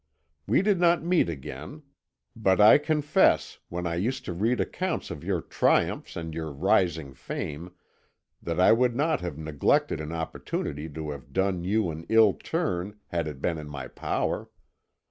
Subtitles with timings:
[0.47, 1.83] We did not meet again;
[2.35, 7.13] but I confess, when I used to read accounts of your triumphs and your rising
[7.13, 7.75] fame,
[8.41, 12.97] that I would not have neglected an opportunity to have done you an ill turn
[13.09, 14.49] had it been in my power.